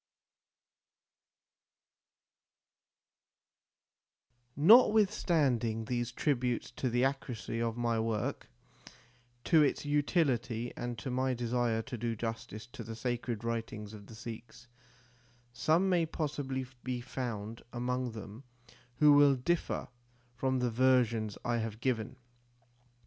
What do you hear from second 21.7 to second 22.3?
given.